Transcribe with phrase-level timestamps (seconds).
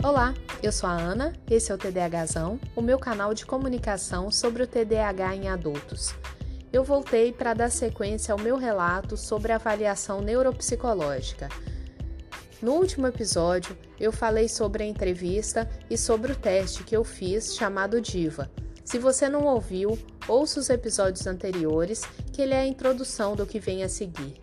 [0.00, 0.32] Olá,
[0.62, 4.66] eu sou a Ana, esse é o TDAHzão, o meu canal de comunicação sobre o
[4.66, 6.14] TDAH em adultos.
[6.72, 11.48] Eu voltei para dar sequência ao meu relato sobre a avaliação neuropsicológica.
[12.62, 17.56] No último episódio, eu falei sobre a entrevista e sobre o teste que eu fiz
[17.56, 18.48] chamado Diva.
[18.84, 23.58] Se você não ouviu, ouça os episódios anteriores, que ele é a introdução do que
[23.58, 24.40] vem a seguir.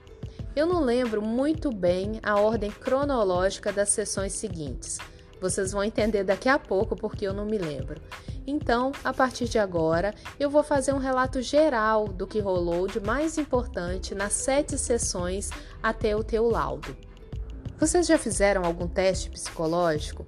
[0.53, 4.99] Eu não lembro muito bem a ordem cronológica das sessões seguintes.
[5.45, 8.01] Vocês vão entender daqui a pouco porque eu não me lembro.
[8.47, 12.99] Então, a partir de agora, eu vou fazer um relato geral do que rolou de
[12.99, 15.51] mais importante nas sete sessões
[15.83, 16.97] até o teu laudo.
[17.77, 20.25] Vocês já fizeram algum teste psicológico?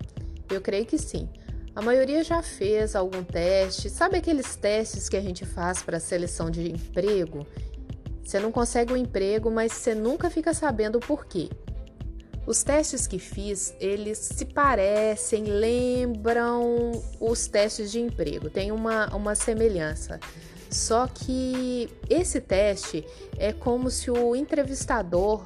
[0.52, 1.28] Eu creio que sim.
[1.76, 3.90] A maioria já fez algum teste.
[3.90, 7.44] Sabe aqueles testes que a gente faz para seleção de emprego?
[8.24, 11.50] Você não consegue um emprego, mas você nunca fica sabendo o porquê.
[12.48, 19.36] Os testes que fiz, eles se parecem, lembram os testes de emprego, tem uma, uma
[19.36, 20.18] semelhança.
[20.72, 23.06] Só que esse teste
[23.38, 25.44] é como se o entrevistador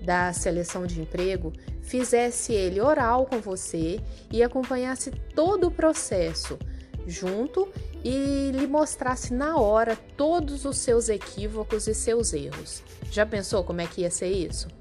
[0.00, 3.98] da seleção de emprego fizesse ele oral com você
[4.30, 6.56] e acompanhasse todo o processo
[7.04, 7.68] junto
[8.04, 12.80] e lhe mostrasse na hora todos os seus equívocos e seus erros.
[13.10, 14.77] Já pensou como é que ia ser isso?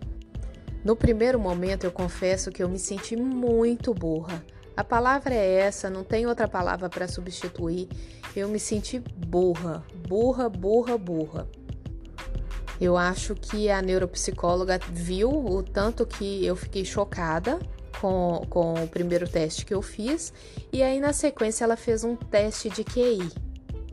[0.87, 4.41] No primeiro momento, eu confesso que eu me senti muito burra.
[4.73, 7.89] A palavra é essa, não tem outra palavra para substituir.
[8.33, 11.45] Eu me senti burra, burra, burra, burra.
[12.79, 17.59] Eu acho que a neuropsicóloga viu o tanto que eu fiquei chocada
[17.99, 20.31] com, com o primeiro teste que eu fiz,
[20.71, 23.29] e aí na sequência ela fez um teste de QI.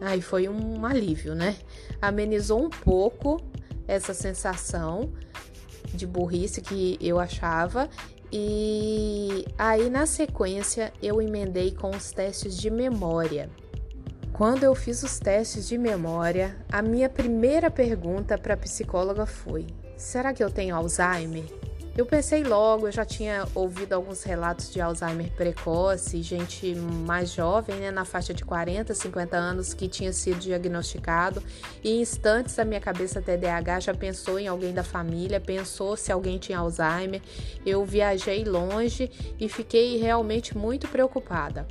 [0.01, 1.57] Aí foi um alívio, né?
[2.01, 3.41] Amenizou um pouco
[3.89, 5.13] essa sensação
[5.95, 7.89] de burrice que eu achava.
[8.33, 13.49] E aí na sequência eu emendei com os testes de memória.
[14.33, 19.67] Quando eu fiz os testes de memória, a minha primeira pergunta para a psicóloga foi:
[19.97, 21.45] será que eu tenho Alzheimer?
[21.97, 27.77] Eu pensei logo, eu já tinha ouvido alguns relatos de Alzheimer precoce, gente mais jovem,
[27.77, 31.41] né, na faixa de 40, 50 anos, que tinha sido diagnosticado,
[31.85, 36.11] e em instantes a minha cabeça TDAH já pensou em alguém da família, pensou se
[36.11, 37.23] alguém tinha Alzheimer.
[37.65, 41.65] Eu viajei longe e fiquei realmente muito preocupada.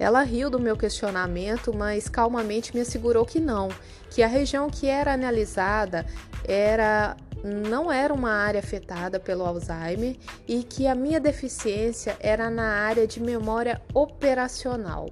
[0.00, 3.68] Ela riu do meu questionamento, mas calmamente me assegurou que não,
[4.10, 6.04] que a região que era analisada
[6.42, 10.16] era não era uma área afetada pelo Alzheimer
[10.48, 15.10] e que a minha deficiência era na área de memória operacional.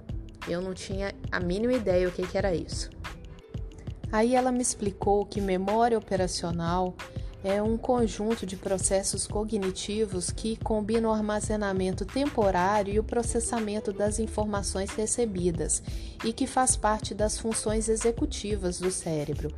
[0.48, 2.88] Eu não tinha a mínima ideia o que, que era isso.
[4.10, 6.94] Aí ela me explicou que memória operacional
[7.44, 14.18] é um conjunto de processos cognitivos que combinam o armazenamento temporário e o processamento das
[14.18, 15.82] informações recebidas
[16.24, 19.52] e que faz parte das funções executivas do cérebro.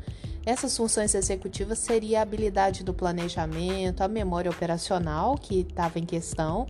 [0.46, 6.66] Essas funções executivas seria a habilidade do planejamento, a memória operacional, que estava em questão,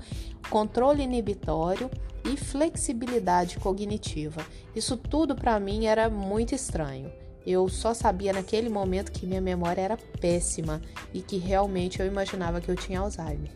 [0.48, 1.90] controle inibitório
[2.24, 4.46] e flexibilidade cognitiva.
[4.76, 7.10] Isso tudo para mim era muito estranho.
[7.44, 10.80] Eu só sabia naquele momento que minha memória era péssima
[11.12, 13.50] e que realmente eu imaginava que eu tinha Alzheimer.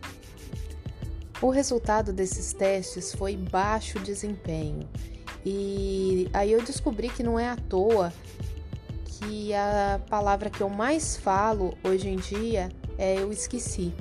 [1.40, 4.88] O resultado desses testes foi baixo desempenho.
[5.46, 8.12] E aí eu descobri que não é à toa
[9.28, 13.92] que a palavra que eu mais falo hoje em dia é eu esqueci.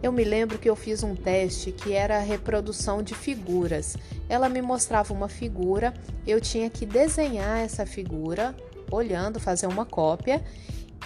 [0.00, 3.96] Eu me lembro que eu fiz um teste que era reprodução de figuras.
[4.28, 5.92] Ela me mostrava uma figura,
[6.24, 8.54] eu tinha que desenhar essa figura,
[8.92, 10.44] olhando, fazer uma cópia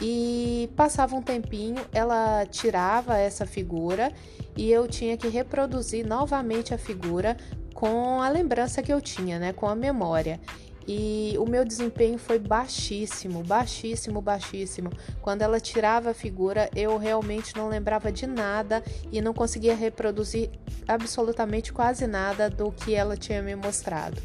[0.01, 4.13] e passava um tempinho, ela tirava essa figura
[4.55, 7.39] e eu tinha que reproduzir novamente a figura
[7.73, 10.39] com a lembrança que eu tinha, né, com a memória
[10.87, 14.91] e o meu desempenho foi baixíssimo, baixíssimo, baixíssimo.
[15.21, 20.51] Quando ela tirava a figura, eu realmente não lembrava de nada e não conseguia reproduzir
[20.87, 24.21] absolutamente quase nada do que ela tinha me mostrado.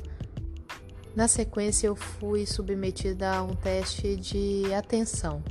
[1.16, 5.44] Na sequência, eu fui submetida a um teste de atenção.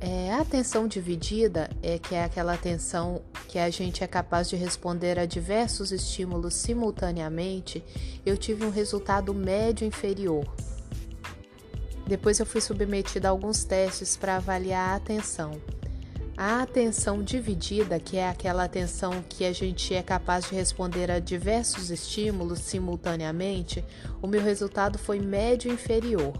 [0.00, 3.22] É, a atenção dividida é que é aquela atenção
[3.52, 7.84] que a gente é capaz de responder a diversos estímulos simultaneamente.
[8.24, 10.46] Eu tive um resultado médio inferior.
[12.06, 15.60] Depois eu fui submetida a alguns testes para avaliar a atenção.
[16.34, 21.18] A atenção dividida, que é aquela atenção que a gente é capaz de responder a
[21.18, 23.84] diversos estímulos simultaneamente,
[24.22, 26.32] o meu resultado foi médio inferior.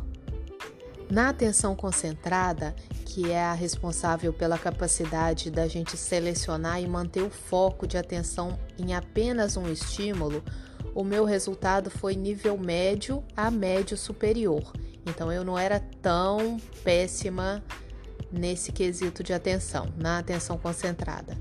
[1.11, 7.31] Na atenção concentrada, que é a responsável pela capacidade da gente selecionar e manter o
[7.31, 10.43] foco de atenção em apenas um estímulo,
[10.95, 14.73] o meu resultado foi nível médio a médio superior.
[15.07, 17.63] Então eu não era tão péssima
[18.31, 21.37] nesse quesito de atenção, na atenção concentrada.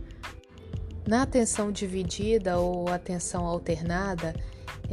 [1.08, 4.36] Na atenção dividida ou atenção alternada,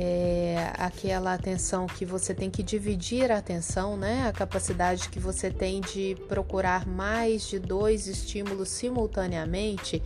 [0.00, 4.28] é aquela atenção que você tem que dividir a atenção, né?
[4.28, 10.00] A capacidade que você tem de procurar mais de dois estímulos simultaneamente.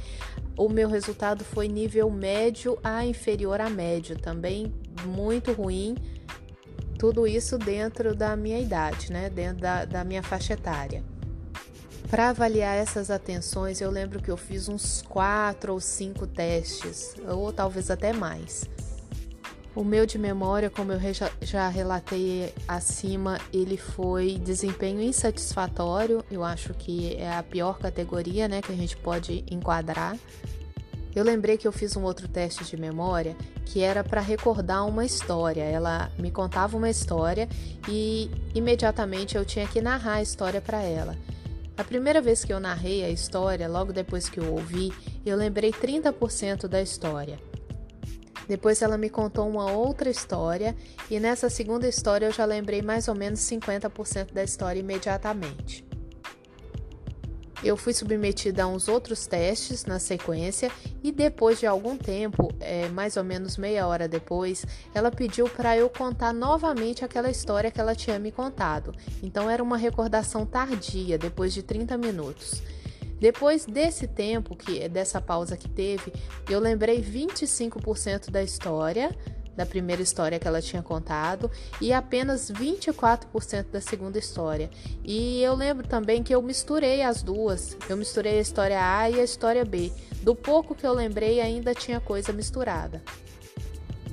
[0.57, 4.73] O meu resultado foi nível médio a inferior a médio, também
[5.05, 5.95] muito ruim.
[6.99, 9.29] Tudo isso dentro da minha idade, né?
[9.29, 11.05] Dentro da, da minha faixa etária.
[12.09, 17.53] Para avaliar essas atenções, eu lembro que eu fiz uns quatro ou cinco testes, ou
[17.53, 18.71] talvez até mais.
[19.75, 21.01] O meu de memória, como eu
[21.41, 26.23] já relatei acima, ele foi desempenho insatisfatório.
[26.31, 30.19] Eu acho que é a pior categoria, né, que a gente pode enquadrar.
[31.15, 33.35] Eu lembrei que eu fiz um outro teste de memória
[33.65, 35.63] que era para recordar uma história.
[35.63, 37.49] Ela me contava uma história
[37.89, 41.17] e imediatamente eu tinha que narrar a história para ela.
[41.79, 44.93] A primeira vez que eu narrei a história, logo depois que eu ouvi,
[45.25, 47.39] eu lembrei 30% da história.
[48.53, 50.77] Depois ela me contou uma outra história
[51.11, 55.83] e nessa segunda história eu já lembrei mais ou menos 50% da história imediatamente.
[57.65, 60.71] Eu fui submetida a uns outros testes na sequência
[61.03, 65.75] e depois de algum tempo, é, mais ou menos meia hora depois, ela pediu para
[65.75, 68.93] eu contar novamente aquela história que ela tinha me contado.
[69.23, 72.63] Então era uma recordação tardia, depois de 30 minutos.
[73.23, 76.13] Depois desse tempo, que dessa pausa que teve,
[76.51, 79.17] eu lembrei 25% da história,
[79.55, 81.49] da primeira história que ela tinha contado
[81.81, 84.69] e apenas 24% da segunda história.
[85.05, 87.77] E eu lembro também que eu misturei as duas.
[87.89, 89.93] Eu misturei a história A e a história B.
[90.25, 93.01] Do pouco que eu lembrei, ainda tinha coisa misturada.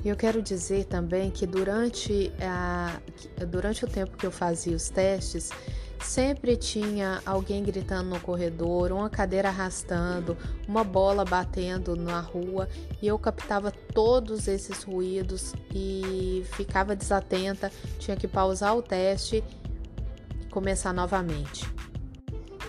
[0.04, 3.00] Eu quero dizer também que durante, a,
[3.48, 5.50] durante o tempo que eu fazia os testes,
[6.02, 10.36] Sempre tinha alguém gritando no corredor, uma cadeira arrastando,
[10.66, 12.68] uma bola batendo na rua
[13.00, 19.44] e eu captava todos esses ruídos e ficava desatenta, tinha que pausar o teste
[20.40, 21.64] e começar novamente.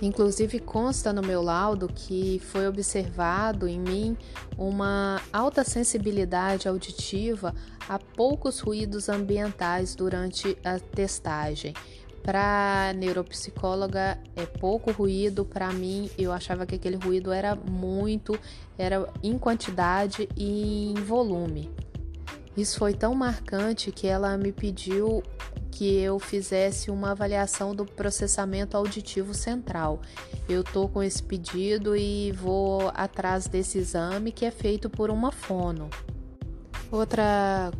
[0.02, 4.18] Inclusive consta no meu laudo que foi observado em mim
[4.58, 7.54] uma alta sensibilidade auditiva
[7.88, 11.76] a poucos ruídos ambientais durante a testagem.
[12.24, 18.38] Para neuropsicóloga é pouco ruído, para mim eu achava que aquele ruído era muito,
[18.78, 21.70] era em quantidade e em volume.
[22.56, 25.24] Isso foi tão marcante que ela me pediu
[25.72, 30.02] que eu fizesse uma avaliação do processamento auditivo central.
[30.48, 35.32] Eu tô com esse pedido e vou atrás desse exame que é feito por uma
[35.32, 35.90] fono.
[36.92, 37.72] Outra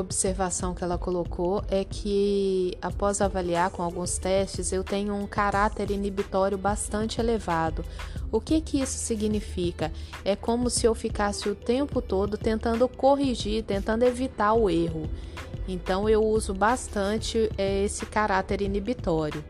[0.00, 5.90] observação que ela colocou é que, após avaliar com alguns testes, eu tenho um caráter
[5.90, 7.84] inibitório bastante elevado.
[8.30, 9.92] O que, que isso significa?
[10.24, 15.08] É como se eu ficasse o tempo todo tentando corrigir, tentando evitar o erro.
[15.68, 19.44] Então, eu uso bastante é, esse caráter inibitório.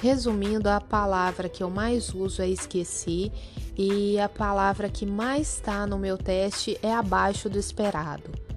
[0.00, 3.32] Resumindo, a palavra que eu mais uso é esqueci
[3.76, 8.47] e a palavra que mais está no meu teste é abaixo do esperado.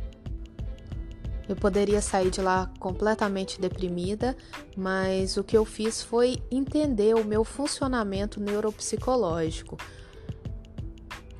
[1.51, 4.37] Eu poderia sair de lá completamente deprimida,
[4.73, 9.77] mas o que eu fiz foi entender o meu funcionamento neuropsicológico.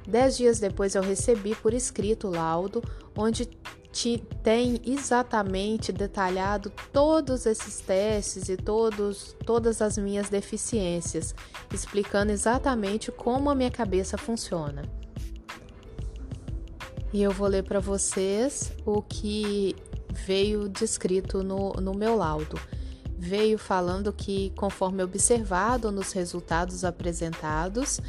[0.06, 2.84] Dez dias depois eu recebi por escrito o laudo,
[3.16, 3.46] onde
[3.90, 11.34] te tem exatamente detalhado todos esses testes e todos, todas as minhas deficiências,
[11.74, 14.84] explicando exatamente como a minha cabeça funciona.
[17.14, 19.74] E eu vou ler para vocês o que
[20.12, 22.60] veio descrito no, no meu laudo.
[23.18, 28.00] Veio falando que, conforme observado nos resultados apresentados,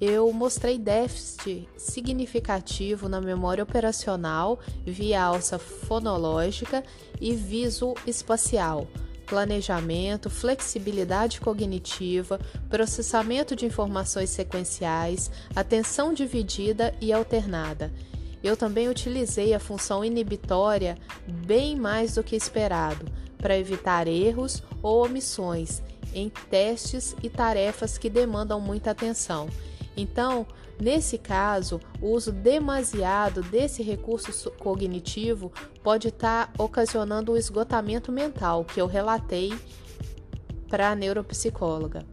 [0.00, 6.82] eu mostrei déficit significativo na memória operacional via alça fonológica
[7.20, 8.88] e viso-espacial,
[9.26, 17.92] planejamento, flexibilidade cognitiva, processamento de informações sequenciais, atenção dividida e alternada
[18.44, 23.06] eu também utilizei a função inibitória bem mais do que esperado
[23.38, 25.82] para evitar erros ou omissões
[26.14, 29.48] em testes e tarefas que demandam muita atenção.
[29.96, 30.46] Então,
[30.78, 35.50] nesse caso, o uso demasiado desse recurso cognitivo
[35.82, 39.52] pode estar ocasionando o esgotamento mental que eu relatei
[40.68, 42.04] para a neuropsicóloga.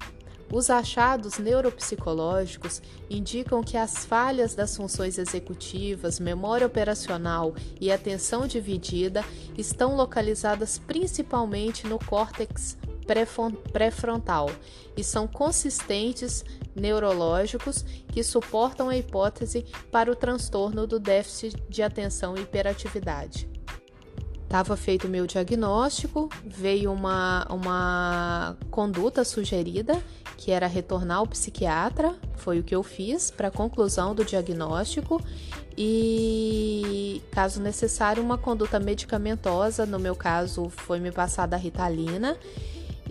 [0.54, 9.24] Os achados neuropsicológicos indicam que as falhas das funções executivas, memória operacional e atenção dividida
[9.58, 12.78] estão localizadas principalmente no córtex
[13.72, 14.50] pré-frontal
[14.96, 16.44] e são consistentes
[16.76, 23.50] neurológicos que suportam a hipótese para o transtorno do déficit de atenção e hiperatividade.
[24.52, 29.98] Estava feito o meu diagnóstico, veio uma, uma conduta sugerida,
[30.36, 35.22] que era retornar ao psiquiatra, foi o que eu fiz para conclusão do diagnóstico,
[35.78, 42.36] e, caso necessário, uma conduta medicamentosa, no meu caso, foi me passada a ritalina.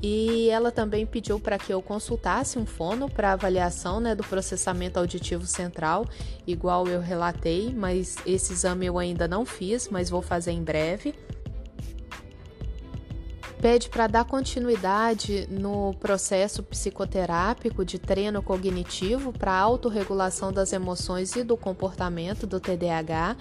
[0.02, 4.99] E ela também pediu para que eu consultasse um fono para avaliação né, do processamento
[4.99, 6.07] auditivo central,
[6.47, 11.14] igual eu relatei, mas esse exame eu ainda não fiz, mas vou fazer em breve
[13.60, 21.42] pede para dar continuidade no processo psicoterápico de treino cognitivo para autorregulação das emoções e
[21.42, 23.36] do comportamento do TDAH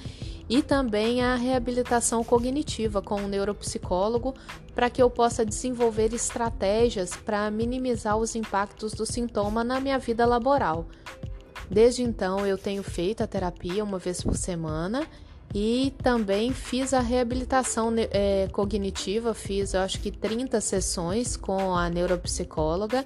[0.50, 4.36] e também a reabilitação cognitiva com um neuropsicólogo
[4.76, 10.26] para que eu possa desenvolver estratégias para minimizar os impactos do sintoma na minha vida
[10.26, 10.86] laboral.
[11.72, 15.08] Desde então, eu tenho feito a terapia uma vez por semana
[15.54, 21.90] e também fiz a reabilitação é, cognitiva, fiz eu acho que 30 sessões com a
[21.90, 23.04] neuropsicóloga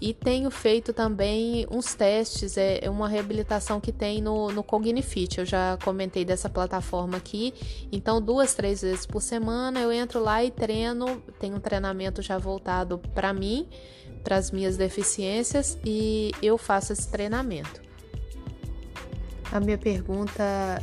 [0.00, 5.38] e tenho feito também uns testes, é, é uma reabilitação que tem no, no Cognifit.
[5.38, 7.54] Eu já comentei dessa plataforma aqui,
[7.92, 12.36] então duas, três vezes por semana eu entro lá e treino, tenho um treinamento já
[12.36, 13.68] voltado para mim,
[14.24, 17.80] para as minhas deficiências e eu faço esse treinamento.
[19.52, 20.82] A minha pergunta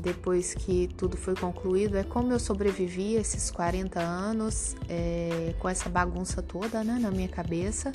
[0.00, 5.88] depois que tudo foi concluído é como eu sobrevivi esses 40 anos é, com essa
[5.88, 7.92] bagunça toda né, na minha cabeça.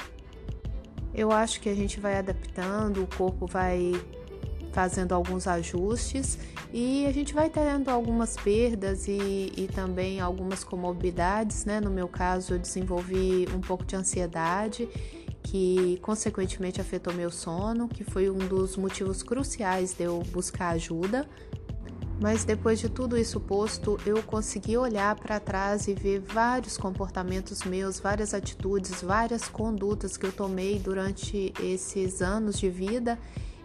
[1.13, 3.93] Eu acho que a gente vai adaptando, o corpo vai
[4.71, 6.37] fazendo alguns ajustes
[6.73, 11.79] e a gente vai tendo algumas perdas e, e também algumas comorbidades, né?
[11.79, 14.89] No meu caso, eu desenvolvi um pouco de ansiedade
[15.41, 21.25] que consequentemente afetou meu sono, que foi um dos motivos cruciais de eu buscar ajuda
[22.19, 27.63] mas depois de tudo isso posto, eu consegui olhar para trás e ver vários comportamentos
[27.63, 33.19] meus, várias atitudes, várias condutas que eu tomei durante esses anos de vida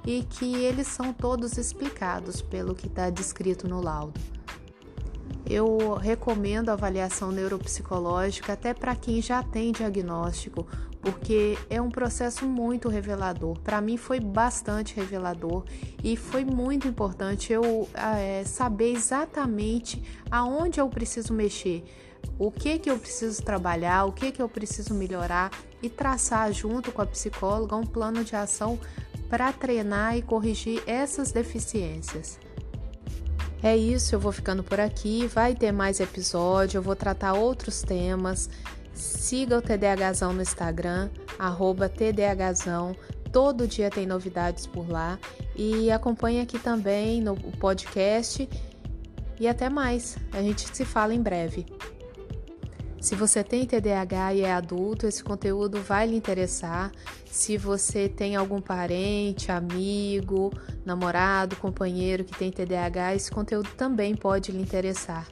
[0.04, 4.18] e que eles são todos explicados pelo que está descrito no laudo.
[5.46, 10.66] Eu recomendo a avaliação neuropsicológica até para quem já tem diagnóstico,
[11.00, 13.58] porque é um processo muito revelador.
[13.60, 15.64] Para mim foi bastante revelador
[16.02, 21.84] e foi muito importante eu é, saber exatamente aonde eu preciso mexer,
[22.38, 25.50] o que que eu preciso trabalhar, o que que eu preciso melhorar
[25.82, 28.78] e traçar junto com a psicóloga um plano de ação
[29.28, 32.38] para treinar e corrigir essas deficiências.
[33.62, 35.26] É isso, eu vou ficando por aqui.
[35.26, 38.48] Vai ter mais episódio, eu vou tratar outros temas.
[39.00, 41.90] Siga o TDHzão no Instagram, arroba.
[43.32, 45.18] Todo dia tem novidades por lá.
[45.56, 48.48] E acompanhe aqui também no podcast.
[49.38, 50.18] E até mais.
[50.32, 51.64] A gente se fala em breve.
[53.00, 56.92] Se você tem TDAH e é adulto, esse conteúdo vai lhe interessar.
[57.24, 60.52] Se você tem algum parente, amigo,
[60.84, 65.26] namorado, companheiro que tem TDAH, esse conteúdo também pode lhe interessar.